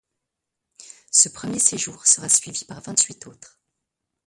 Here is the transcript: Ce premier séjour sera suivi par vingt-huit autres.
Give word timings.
Ce 1.11 1.29
premier 1.29 1.59
séjour 1.59 2.07
sera 2.07 2.27
suivi 2.27 2.65
par 2.65 2.81
vingt-huit 2.81 3.27
autres. 3.27 3.59